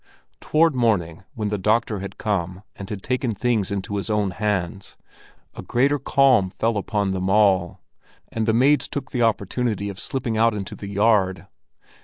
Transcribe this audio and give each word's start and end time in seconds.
Toward 0.39 0.73
morning, 0.73 1.25
when 1.35 1.49
the 1.49 1.59
doctor 1.59 1.99
had 1.99 2.17
come 2.17 2.63
and 2.75 2.89
had 2.89 3.03
taken 3.03 3.35
things 3.35 3.69
into 3.69 3.97
his 3.97 4.09
own 4.09 4.31
hands, 4.31 4.97
a 5.53 5.61
greater 5.61 5.99
calm 5.99 6.49
fell 6.49 6.75
upon 6.77 7.11
them 7.11 7.29
all, 7.29 7.81
and 8.29 8.47
the 8.47 8.51
maids 8.51 8.87
took 8.87 9.11
the 9.11 9.21
opportunity 9.21 9.89
of 9.89 9.99
slipping 9.99 10.37
out 10.39 10.55
into 10.55 10.73
the 10.73 10.89
yard. 10.89 11.45